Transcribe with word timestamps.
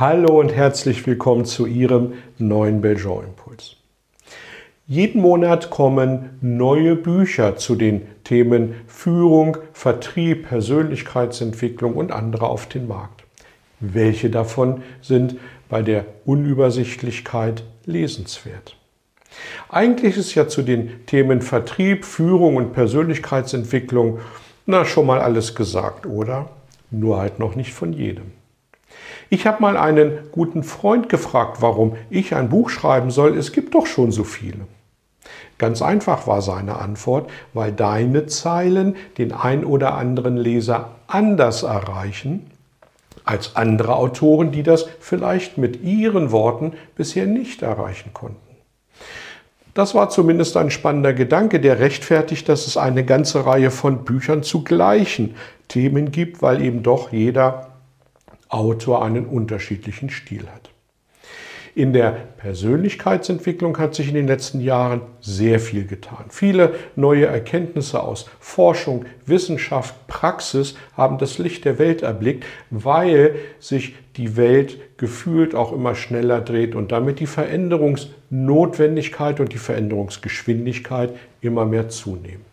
Hallo 0.00 0.38
und 0.38 0.54
herzlich 0.54 1.04
willkommen 1.08 1.44
zu 1.44 1.66
Ihrem 1.66 2.12
neuen 2.38 2.80
Belgian 2.80 3.24
Impuls. 3.24 3.74
Jeden 4.86 5.20
Monat 5.20 5.70
kommen 5.70 6.38
neue 6.40 6.94
Bücher 6.94 7.56
zu 7.56 7.74
den 7.74 8.06
Themen 8.22 8.76
Führung, 8.86 9.56
Vertrieb, 9.72 10.46
Persönlichkeitsentwicklung 10.46 11.94
und 11.94 12.12
andere 12.12 12.46
auf 12.46 12.66
den 12.66 12.86
Markt. 12.86 13.24
Welche 13.80 14.30
davon 14.30 14.84
sind 15.02 15.34
bei 15.68 15.82
der 15.82 16.04
Unübersichtlichkeit 16.24 17.64
lesenswert? 17.84 18.76
Eigentlich 19.68 20.16
ist 20.16 20.32
ja 20.36 20.46
zu 20.46 20.62
den 20.62 21.06
Themen 21.06 21.42
Vertrieb, 21.42 22.04
Führung 22.04 22.54
und 22.54 22.72
Persönlichkeitsentwicklung 22.72 24.20
na 24.64 24.84
schon 24.84 25.06
mal 25.06 25.18
alles 25.18 25.56
gesagt, 25.56 26.06
oder? 26.06 26.50
Nur 26.92 27.18
halt 27.18 27.40
noch 27.40 27.56
nicht 27.56 27.74
von 27.74 27.92
jedem. 27.92 28.37
Ich 29.30 29.46
habe 29.46 29.60
mal 29.60 29.76
einen 29.76 30.30
guten 30.32 30.62
Freund 30.62 31.08
gefragt, 31.08 31.58
warum 31.60 31.96
ich 32.08 32.34
ein 32.34 32.48
Buch 32.48 32.70
schreiben 32.70 33.10
soll. 33.10 33.36
Es 33.36 33.52
gibt 33.52 33.74
doch 33.74 33.86
schon 33.86 34.10
so 34.10 34.24
viele. 34.24 34.66
Ganz 35.58 35.82
einfach 35.82 36.26
war 36.26 36.40
seine 36.40 36.78
Antwort, 36.78 37.30
weil 37.52 37.72
deine 37.72 38.26
Zeilen 38.26 38.96
den 39.18 39.32
ein 39.32 39.64
oder 39.64 39.94
anderen 39.94 40.36
Leser 40.36 40.92
anders 41.08 41.62
erreichen 41.62 42.50
als 43.24 43.56
andere 43.56 43.96
Autoren, 43.96 44.52
die 44.52 44.62
das 44.62 44.88
vielleicht 45.00 45.58
mit 45.58 45.82
ihren 45.82 46.32
Worten 46.32 46.72
bisher 46.96 47.26
nicht 47.26 47.60
erreichen 47.60 48.14
konnten. 48.14 48.36
Das 49.74 49.94
war 49.94 50.08
zumindest 50.08 50.56
ein 50.56 50.70
spannender 50.70 51.12
Gedanke, 51.12 51.60
der 51.60 51.78
rechtfertigt, 51.78 52.48
dass 52.48 52.66
es 52.66 52.78
eine 52.78 53.04
ganze 53.04 53.44
Reihe 53.44 53.70
von 53.70 54.04
Büchern 54.04 54.42
zu 54.42 54.64
gleichen 54.64 55.34
Themen 55.68 56.10
gibt, 56.10 56.40
weil 56.40 56.62
eben 56.62 56.82
doch 56.82 57.12
jeder 57.12 57.77
Autor 58.48 59.04
einen 59.04 59.26
unterschiedlichen 59.26 60.10
Stil 60.10 60.46
hat. 60.46 60.70
In 61.78 61.92
der 61.92 62.10
Persönlichkeitsentwicklung 62.38 63.78
hat 63.78 63.94
sich 63.94 64.08
in 64.08 64.14
den 64.14 64.26
letzten 64.26 64.60
Jahren 64.60 65.02
sehr 65.20 65.60
viel 65.60 65.86
getan. 65.86 66.24
Viele 66.28 66.74
neue 66.96 67.26
Erkenntnisse 67.26 68.02
aus 68.02 68.28
Forschung, 68.40 69.04
Wissenschaft, 69.26 70.08
Praxis 70.08 70.74
haben 70.96 71.18
das 71.18 71.38
Licht 71.38 71.64
der 71.64 71.78
Welt 71.78 72.02
erblickt, 72.02 72.44
weil 72.70 73.36
sich 73.60 73.94
die 74.16 74.36
Welt 74.36 74.98
gefühlt 74.98 75.54
auch 75.54 75.72
immer 75.72 75.94
schneller 75.94 76.40
dreht 76.40 76.74
und 76.74 76.90
damit 76.90 77.20
die 77.20 77.26
Veränderungsnotwendigkeit 77.26 79.38
und 79.38 79.52
die 79.52 79.58
Veränderungsgeschwindigkeit 79.58 81.14
immer 81.40 81.64
mehr 81.64 81.88
zunehmen. 81.88 82.44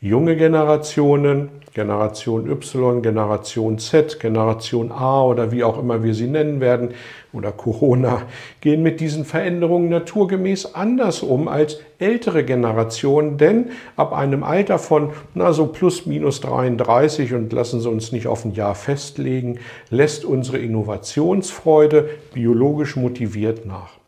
Junge 0.00 0.36
Generationen 0.36 1.48
Generation 1.74 2.48
Y, 2.48 3.02
Generation 3.02 3.78
Z, 3.78 4.18
Generation 4.20 4.90
A 4.92 5.22
oder 5.24 5.52
wie 5.52 5.64
auch 5.64 5.78
immer 5.78 6.02
wir 6.02 6.14
sie 6.14 6.26
nennen 6.26 6.60
werden 6.60 6.90
oder 7.32 7.52
Corona, 7.52 8.22
gehen 8.60 8.82
mit 8.82 9.00
diesen 9.00 9.24
Veränderungen 9.24 9.88
naturgemäß 9.88 10.74
anders 10.74 11.22
um 11.22 11.48
als 11.48 11.80
ältere 11.98 12.44
Generationen, 12.44 13.38
denn 13.38 13.70
ab 13.96 14.12
einem 14.12 14.44
Alter 14.44 14.78
von 14.78 15.10
na 15.34 15.52
so 15.52 15.66
plus 15.66 16.06
minus 16.06 16.40
33 16.40 17.34
und 17.34 17.52
lassen 17.52 17.80
Sie 17.80 17.88
uns 17.88 18.12
nicht 18.12 18.28
auf 18.28 18.44
ein 18.44 18.54
Jahr 18.54 18.74
festlegen, 18.74 19.58
lässt 19.90 20.24
unsere 20.24 20.58
Innovationsfreude 20.58 22.08
biologisch 22.34 22.96
motiviert 22.96 23.66
nach. 23.66 23.98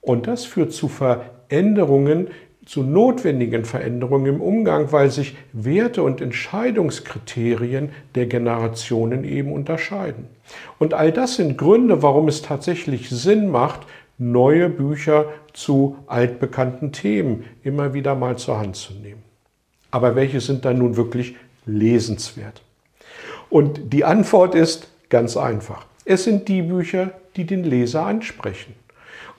Und 0.00 0.26
das 0.26 0.44
führt 0.44 0.72
zu 0.72 0.88
Veränderungen 0.88 2.28
zu 2.66 2.82
notwendigen 2.82 3.64
Veränderungen 3.64 4.34
im 4.34 4.40
Umgang, 4.40 4.92
weil 4.92 5.10
sich 5.10 5.36
Werte 5.52 6.02
und 6.02 6.20
Entscheidungskriterien 6.20 7.90
der 8.14 8.26
Generationen 8.26 9.24
eben 9.24 9.52
unterscheiden. 9.52 10.26
Und 10.78 10.94
all 10.94 11.10
das 11.10 11.36
sind 11.36 11.56
Gründe, 11.56 12.02
warum 12.02 12.28
es 12.28 12.42
tatsächlich 12.42 13.08
Sinn 13.08 13.50
macht, 13.50 13.80
neue 14.18 14.68
Bücher 14.68 15.26
zu 15.54 15.96
altbekannten 16.06 16.92
Themen 16.92 17.44
immer 17.62 17.94
wieder 17.94 18.14
mal 18.14 18.36
zur 18.36 18.58
Hand 18.58 18.76
zu 18.76 18.92
nehmen. 18.92 19.22
Aber 19.90 20.14
welche 20.14 20.40
sind 20.40 20.64
dann 20.64 20.78
nun 20.78 20.96
wirklich 20.96 21.36
lesenswert? 21.66 22.62
Und 23.48 23.92
die 23.92 24.04
Antwort 24.04 24.54
ist 24.54 24.88
ganz 25.08 25.36
einfach. 25.36 25.86
Es 26.04 26.24
sind 26.24 26.48
die 26.48 26.62
Bücher, 26.62 27.12
die 27.36 27.44
den 27.44 27.64
Leser 27.64 28.04
ansprechen. 28.04 28.74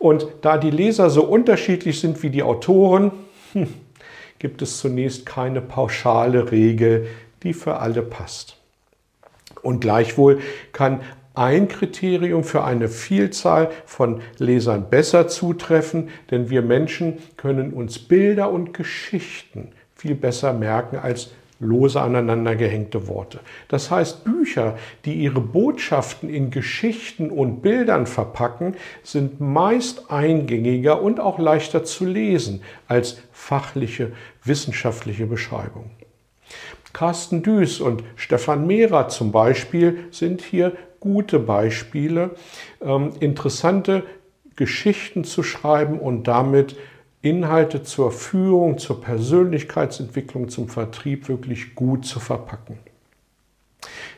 Und 0.02 0.26
da 0.42 0.58
die 0.58 0.72
Leser 0.72 1.12
so 1.12 1.24
unterschiedlich 1.24 2.00
sind 2.00 2.24
wie 2.24 2.32
die 2.32 2.42
Autoren, 2.42 3.12
hm, 3.54 3.68
gibt 4.40 4.64
es 4.64 4.80
zunächst 4.80 5.28
keine 5.28 5.62
pauschale 5.62 6.52
Regel, 6.52 7.06
die 7.44 7.54
für 7.54 7.78
alle 7.78 8.02
passt. 8.02 8.58
Und 9.62 9.80
gleichwohl 9.80 10.40
kann 10.74 11.02
ein 11.36 11.68
Kriterium 11.68 12.44
für 12.44 12.64
eine 12.64 12.90
Vielzahl 12.90 13.70
von 13.86 14.22
Lesern 14.40 14.90
besser 14.90 15.28
zutreffen, 15.28 16.10
denn 16.32 16.50
wir 16.50 16.64
Menschen 16.64 17.20
können 17.38 17.72
uns 17.72 18.00
Bilder 18.00 18.50
und 18.52 18.74
Geschichten 18.74 19.70
viel 19.96 20.16
besser 20.16 20.52
merken 20.52 20.96
als 20.96 21.30
lose 21.62 22.02
aneinander 22.02 22.56
gehängte 22.56 23.08
Worte. 23.08 23.40
Das 23.70 23.90
heißt, 23.90 24.26
Bücher, 24.26 24.78
die 25.06 25.14
ihre 25.14 25.40
Botschaften 25.40 26.30
in 26.30 26.52
Geschichten 26.52 27.30
und 27.30 27.62
Bildern 27.62 28.08
verpacken, 28.08 28.76
sind 29.04 29.40
meist 29.40 30.12
eingängiger 30.12 31.02
und 31.02 31.20
auch 31.20 31.40
leichter 31.40 31.84
zu 31.84 32.06
lesen 32.06 32.62
als 32.88 33.22
fachliche, 33.32 34.12
wissenschaftliche 34.44 35.28
Beschreibungen. 35.28 35.92
Carsten 36.94 37.42
Düß 37.42 37.80
und 37.80 38.04
Stefan 38.16 38.68
Mehrer 38.68 39.08
zum 39.08 39.32
Beispiel 39.32 40.08
sind 40.12 40.42
hier 40.42 40.74
gute 41.00 41.40
Beispiele, 41.40 42.32
ähm, 42.82 43.12
interessante 43.20 44.04
Geschichten 44.56 45.24
zu 45.24 45.44
schreiben 45.44 46.00
und 46.00 46.28
damit 46.28 46.76
Inhalte 47.22 47.84
zur 47.84 48.12
Führung, 48.12 48.78
zur 48.78 49.02
Persönlichkeitsentwicklung, 49.02 50.50
zum 50.50 50.70
Vertrieb 50.70 51.30
wirklich 51.30 51.76
gut 51.76 52.06
zu 52.06 52.20
verpacken. 52.20 52.80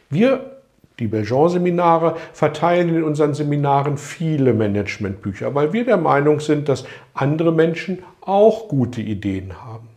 Wir, 0.10 0.62
die 1.00 1.08
Belgian-Seminare, 1.08 2.16
verteilen 2.32 2.90
in 2.90 3.04
unseren 3.04 3.34
Seminaren 3.34 3.98
viele 3.98 4.54
Managementbücher, 4.54 5.54
weil 5.54 5.74
wir 5.74 5.86
der 5.86 5.98
Meinung 5.98 6.40
sind, 6.40 6.70
dass 6.70 6.86
andere 7.14 7.52
Menschen 7.52 8.04
auch 8.22 8.70
gute 8.70 9.02
Ideen 9.02 9.62
haben. 9.64 9.90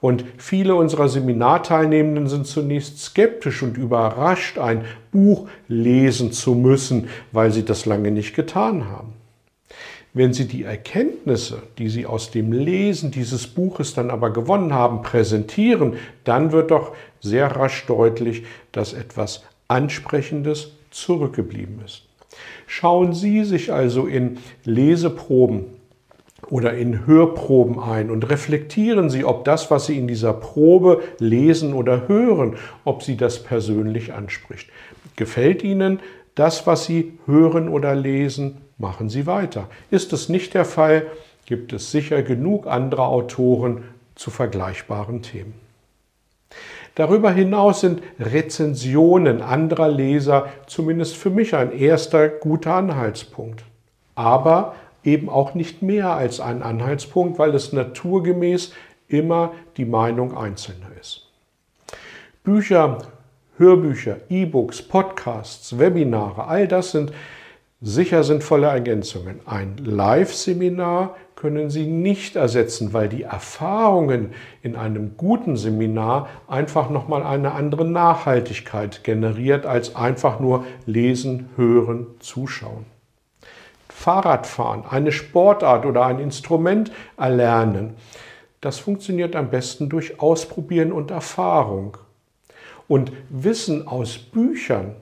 Und 0.00 0.24
viele 0.38 0.74
unserer 0.74 1.08
Seminarteilnehmenden 1.08 2.26
sind 2.26 2.46
zunächst 2.46 2.98
skeptisch 2.98 3.62
und 3.62 3.76
überrascht, 3.76 4.58
ein 4.58 4.84
Buch 5.12 5.48
lesen 5.68 6.32
zu 6.32 6.54
müssen, 6.54 7.08
weil 7.32 7.50
sie 7.50 7.64
das 7.64 7.84
lange 7.84 8.10
nicht 8.10 8.34
getan 8.34 8.88
haben. 8.88 9.19
Wenn 10.12 10.32
Sie 10.32 10.48
die 10.48 10.64
Erkenntnisse, 10.64 11.62
die 11.78 11.88
Sie 11.88 12.04
aus 12.04 12.32
dem 12.32 12.52
Lesen 12.52 13.12
dieses 13.12 13.46
Buches 13.46 13.94
dann 13.94 14.10
aber 14.10 14.30
gewonnen 14.30 14.74
haben, 14.74 15.02
präsentieren, 15.02 15.94
dann 16.24 16.50
wird 16.50 16.72
doch 16.72 16.92
sehr 17.20 17.46
rasch 17.54 17.86
deutlich, 17.86 18.44
dass 18.72 18.92
etwas 18.92 19.44
Ansprechendes 19.68 20.72
zurückgeblieben 20.90 21.80
ist. 21.84 22.02
Schauen 22.66 23.14
Sie 23.14 23.44
sich 23.44 23.72
also 23.72 24.06
in 24.06 24.38
Leseproben 24.64 25.66
oder 26.48 26.74
in 26.74 27.06
Hörproben 27.06 27.78
ein 27.78 28.10
und 28.10 28.28
reflektieren 28.30 29.10
Sie, 29.10 29.24
ob 29.24 29.44
das, 29.44 29.70
was 29.70 29.86
Sie 29.86 29.96
in 29.96 30.08
dieser 30.08 30.32
Probe 30.32 31.02
lesen 31.18 31.72
oder 31.72 32.08
hören, 32.08 32.56
ob 32.84 33.04
Sie 33.04 33.16
das 33.16 33.42
persönlich 33.42 34.12
anspricht. 34.12 34.68
Gefällt 35.14 35.62
Ihnen 35.62 36.00
das, 36.34 36.66
was 36.66 36.86
Sie 36.86 37.18
hören 37.26 37.68
oder 37.68 37.94
lesen? 37.94 38.58
Machen 38.80 39.08
Sie 39.08 39.26
weiter. 39.26 39.68
Ist 39.90 40.12
es 40.12 40.28
nicht 40.28 40.54
der 40.54 40.64
Fall, 40.64 41.06
gibt 41.46 41.72
es 41.72 41.90
sicher 41.90 42.22
genug 42.22 42.66
andere 42.66 43.04
Autoren 43.04 43.84
zu 44.14 44.30
vergleichbaren 44.30 45.22
Themen. 45.22 45.54
Darüber 46.94 47.30
hinaus 47.30 47.80
sind 47.80 48.02
Rezensionen 48.18 49.42
anderer 49.42 49.88
Leser 49.88 50.48
zumindest 50.66 51.16
für 51.16 51.30
mich 51.30 51.54
ein 51.54 51.72
erster 51.72 52.28
guter 52.28 52.74
Anhaltspunkt. 52.74 53.64
Aber 54.14 54.74
eben 55.04 55.28
auch 55.28 55.54
nicht 55.54 55.82
mehr 55.82 56.10
als 56.10 56.40
ein 56.40 56.62
Anhaltspunkt, 56.62 57.38
weil 57.38 57.54
es 57.54 57.72
naturgemäß 57.72 58.72
immer 59.08 59.52
die 59.76 59.84
Meinung 59.84 60.36
Einzelner 60.36 60.88
ist. 61.00 61.28
Bücher 62.42 62.98
Hörbücher, 63.60 64.16
E-Books, 64.30 64.80
Podcasts, 64.80 65.78
Webinare, 65.78 66.46
all 66.46 66.66
das 66.66 66.92
sind 66.92 67.12
sicher 67.80 68.24
sinnvolle 68.24 68.66
Ergänzungen. 68.66 69.40
Ein 69.46 69.76
Live-Seminar 69.78 71.16
können 71.34 71.70
Sie 71.70 71.86
nicht 71.86 72.36
ersetzen, 72.36 72.92
weil 72.92 73.08
die 73.08 73.22
Erfahrungen 73.22 74.34
in 74.62 74.76
einem 74.76 75.16
guten 75.16 75.56
Seminar 75.56 76.28
einfach 76.46 76.90
nochmal 76.90 77.22
eine 77.22 77.52
andere 77.52 77.86
Nachhaltigkeit 77.86 79.02
generiert 79.04 79.64
als 79.64 79.96
einfach 79.96 80.38
nur 80.40 80.66
lesen, 80.84 81.48
hören, 81.56 82.06
zuschauen. 82.18 82.84
Fahrradfahren, 83.88 84.84
eine 84.88 85.12
Sportart 85.12 85.86
oder 85.86 86.04
ein 86.04 86.18
Instrument 86.18 86.92
erlernen, 87.16 87.94
das 88.60 88.78
funktioniert 88.78 89.34
am 89.36 89.48
besten 89.48 89.88
durch 89.88 90.20
Ausprobieren 90.20 90.92
und 90.92 91.10
Erfahrung. 91.10 91.96
Und 92.88 93.12
Wissen 93.30 93.86
aus 93.88 94.18
Büchern 94.18 94.96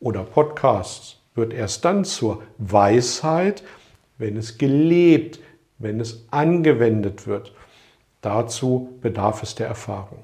oder 0.00 0.24
Podcasts 0.24 1.23
wird 1.34 1.52
erst 1.52 1.84
dann 1.84 2.04
zur 2.04 2.42
Weisheit, 2.58 3.62
wenn 4.18 4.36
es 4.36 4.58
gelebt, 4.58 5.40
wenn 5.78 6.00
es 6.00 6.26
angewendet 6.30 7.26
wird. 7.26 7.52
Dazu 8.20 8.96
bedarf 9.02 9.42
es 9.42 9.54
der 9.54 9.66
Erfahrung. 9.66 10.22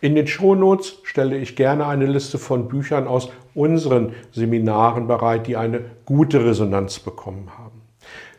In 0.00 0.14
den 0.14 0.26
Shownotes 0.26 0.98
stelle 1.04 1.38
ich 1.38 1.56
gerne 1.56 1.86
eine 1.86 2.06
Liste 2.06 2.38
von 2.38 2.68
Büchern 2.68 3.06
aus 3.06 3.30
unseren 3.54 4.14
Seminaren 4.32 5.06
bereit, 5.06 5.46
die 5.46 5.56
eine 5.56 5.84
gute 6.04 6.44
Resonanz 6.44 6.98
bekommen 6.98 7.50
haben. 7.58 7.82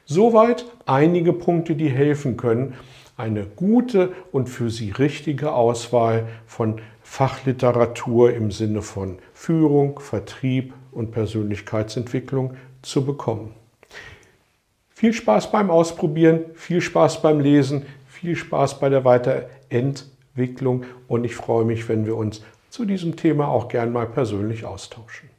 Soweit 0.05 0.65
einige 0.85 1.31
Punkte, 1.31 1.75
die 1.75 1.89
helfen 1.89 2.35
können, 2.35 2.73
eine 3.15 3.45
gute 3.45 4.11
und 4.31 4.49
für 4.49 4.69
Sie 4.69 4.91
richtige 4.91 5.53
Auswahl 5.53 6.27
von 6.45 6.81
Fachliteratur 7.01 8.33
im 8.33 8.51
Sinne 8.51 8.81
von 8.81 9.19
Führung, 9.33 9.99
Vertrieb 9.99 10.73
und 10.93 11.11
Persönlichkeitsentwicklung 11.11 12.55
zu 12.81 13.05
bekommen. 13.05 13.53
Viel 14.89 15.13
Spaß 15.13 15.51
beim 15.51 15.69
Ausprobieren, 15.69 16.45
viel 16.55 16.81
Spaß 16.81 17.21
beim 17.21 17.39
Lesen, 17.39 17.85
viel 18.07 18.35
Spaß 18.35 18.79
bei 18.79 18.89
der 18.89 19.03
Weiterentwicklung 19.03 20.85
und 21.07 21.25
ich 21.25 21.35
freue 21.35 21.65
mich, 21.65 21.89
wenn 21.89 22.05
wir 22.05 22.15
uns 22.15 22.41
zu 22.69 22.85
diesem 22.85 23.15
Thema 23.15 23.47
auch 23.49 23.67
gern 23.67 23.91
mal 23.91 24.07
persönlich 24.07 24.65
austauschen. 24.65 25.29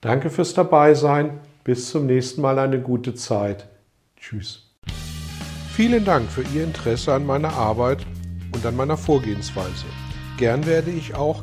Danke 0.00 0.28
fürs 0.28 0.52
Dabeisein. 0.54 1.40
Bis 1.64 1.88
zum 1.88 2.04
nächsten 2.04 2.42
Mal 2.42 2.58
eine 2.58 2.78
gute 2.78 3.14
Zeit. 3.14 3.66
Tschüss. 4.18 4.70
Vielen 5.74 6.04
Dank 6.04 6.30
für 6.30 6.42
Ihr 6.54 6.64
Interesse 6.64 7.14
an 7.14 7.24
meiner 7.24 7.54
Arbeit 7.54 8.06
und 8.52 8.66
an 8.66 8.76
meiner 8.76 8.98
Vorgehensweise. 8.98 9.86
Gern 10.36 10.66
werde 10.66 10.90
ich 10.90 11.14
auch 11.14 11.42